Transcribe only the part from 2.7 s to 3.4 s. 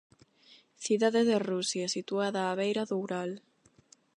do Ural.